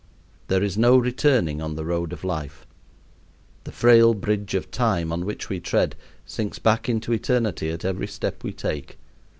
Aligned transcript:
There 0.47 0.63
is 0.63 0.79
no 0.79 0.97
returning 0.97 1.61
on 1.61 1.75
the 1.75 1.85
road 1.85 2.11
of 2.11 2.23
life. 2.23 2.65
The 3.65 3.71
frail 3.71 4.15
bridge 4.15 4.55
of 4.55 4.71
time 4.71 5.11
on 5.11 5.25
which 5.25 5.47
we 5.47 5.59
tread 5.59 5.95
sinks 6.25 6.57
back 6.57 6.89
into 6.89 7.13
eternity 7.13 7.69
at 7.69 7.85
every 7.85 8.07
step 8.07 8.43
we 8.43 8.51
take. 8.51 8.97